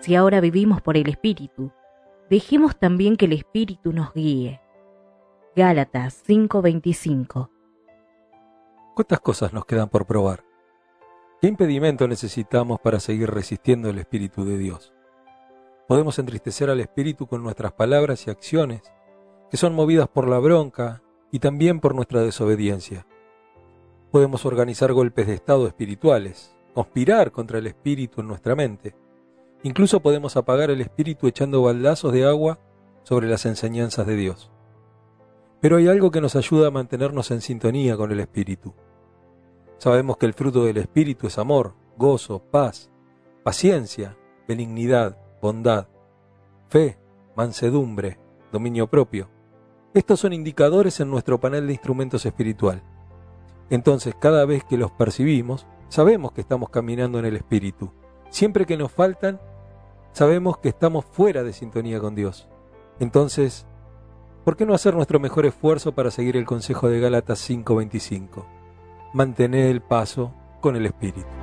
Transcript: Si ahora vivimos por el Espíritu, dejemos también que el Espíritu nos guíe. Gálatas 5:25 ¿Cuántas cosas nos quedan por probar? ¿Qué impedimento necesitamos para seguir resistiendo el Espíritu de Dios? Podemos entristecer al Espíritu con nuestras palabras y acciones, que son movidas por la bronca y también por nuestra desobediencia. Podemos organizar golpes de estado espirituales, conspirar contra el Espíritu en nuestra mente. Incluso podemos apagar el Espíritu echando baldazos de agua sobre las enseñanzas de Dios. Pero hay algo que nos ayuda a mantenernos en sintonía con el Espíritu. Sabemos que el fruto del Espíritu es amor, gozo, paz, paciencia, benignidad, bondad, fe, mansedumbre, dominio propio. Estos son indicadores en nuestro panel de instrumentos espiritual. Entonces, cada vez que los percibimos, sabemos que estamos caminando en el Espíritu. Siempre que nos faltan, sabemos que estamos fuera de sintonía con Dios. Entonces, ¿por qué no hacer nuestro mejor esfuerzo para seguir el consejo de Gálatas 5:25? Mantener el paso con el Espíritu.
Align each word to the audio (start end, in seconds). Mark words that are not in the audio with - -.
Si 0.00 0.14
ahora 0.14 0.40
vivimos 0.40 0.80
por 0.80 0.96
el 0.96 1.08
Espíritu, 1.10 1.70
dejemos 2.30 2.78
también 2.78 3.16
que 3.16 3.26
el 3.26 3.34
Espíritu 3.34 3.92
nos 3.92 4.14
guíe. 4.14 4.60
Gálatas 5.54 6.22
5:25 6.26 7.50
¿Cuántas 8.94 9.20
cosas 9.20 9.52
nos 9.52 9.66
quedan 9.66 9.90
por 9.90 10.06
probar? 10.06 10.42
¿Qué 11.40 11.48
impedimento 11.48 12.08
necesitamos 12.08 12.80
para 12.80 12.98
seguir 12.98 13.30
resistiendo 13.30 13.90
el 13.90 13.98
Espíritu 13.98 14.44
de 14.44 14.56
Dios? 14.56 14.94
Podemos 15.86 16.18
entristecer 16.18 16.70
al 16.70 16.80
Espíritu 16.80 17.26
con 17.26 17.42
nuestras 17.42 17.72
palabras 17.72 18.26
y 18.26 18.30
acciones, 18.30 18.82
que 19.50 19.58
son 19.58 19.74
movidas 19.74 20.08
por 20.08 20.28
la 20.28 20.38
bronca 20.38 21.02
y 21.30 21.40
también 21.40 21.80
por 21.80 21.94
nuestra 21.94 22.22
desobediencia. 22.22 23.06
Podemos 24.10 24.46
organizar 24.46 24.92
golpes 24.94 25.26
de 25.26 25.34
estado 25.34 25.66
espirituales, 25.66 26.56
conspirar 26.74 27.32
contra 27.32 27.58
el 27.58 27.66
Espíritu 27.66 28.22
en 28.22 28.28
nuestra 28.28 28.54
mente. 28.54 28.94
Incluso 29.62 30.00
podemos 30.00 30.36
apagar 30.36 30.70
el 30.70 30.80
Espíritu 30.80 31.26
echando 31.26 31.62
baldazos 31.62 32.12
de 32.12 32.24
agua 32.24 32.58
sobre 33.02 33.28
las 33.28 33.44
enseñanzas 33.46 34.06
de 34.06 34.16
Dios. 34.16 34.50
Pero 35.60 35.76
hay 35.76 35.88
algo 35.88 36.10
que 36.10 36.22
nos 36.22 36.36
ayuda 36.36 36.68
a 36.68 36.70
mantenernos 36.70 37.30
en 37.30 37.42
sintonía 37.42 37.96
con 37.96 38.10
el 38.10 38.20
Espíritu. 38.20 38.74
Sabemos 39.76 40.16
que 40.16 40.26
el 40.26 40.34
fruto 40.34 40.64
del 40.64 40.78
Espíritu 40.78 41.26
es 41.26 41.38
amor, 41.38 41.74
gozo, 41.96 42.38
paz, 42.38 42.90
paciencia, 43.42 44.16
benignidad, 44.48 45.18
bondad, 45.42 45.88
fe, 46.68 46.98
mansedumbre, 47.36 48.18
dominio 48.52 48.86
propio. 48.86 49.28
Estos 49.92 50.20
son 50.20 50.32
indicadores 50.32 51.00
en 51.00 51.10
nuestro 51.10 51.40
panel 51.40 51.66
de 51.66 51.74
instrumentos 51.74 52.24
espiritual. 52.24 52.82
Entonces, 53.70 54.14
cada 54.18 54.44
vez 54.46 54.64
que 54.64 54.78
los 54.78 54.90
percibimos, 54.90 55.66
sabemos 55.88 56.32
que 56.32 56.40
estamos 56.40 56.70
caminando 56.70 57.18
en 57.18 57.26
el 57.26 57.36
Espíritu. 57.36 57.92
Siempre 58.30 58.66
que 58.66 58.76
nos 58.76 58.92
faltan, 58.92 59.40
sabemos 60.12 60.58
que 60.58 60.68
estamos 60.68 61.04
fuera 61.04 61.42
de 61.42 61.52
sintonía 61.52 62.00
con 62.00 62.14
Dios. 62.14 62.48
Entonces, 62.98 63.66
¿por 64.44 64.56
qué 64.56 64.66
no 64.66 64.74
hacer 64.74 64.94
nuestro 64.94 65.20
mejor 65.20 65.46
esfuerzo 65.46 65.92
para 65.92 66.10
seguir 66.10 66.36
el 66.36 66.46
consejo 66.46 66.88
de 66.88 67.00
Gálatas 67.00 67.38
5:25? 67.38 68.46
Mantener 69.14 69.66
el 69.70 69.80
paso 69.80 70.32
con 70.60 70.76
el 70.76 70.86
Espíritu. 70.86 71.39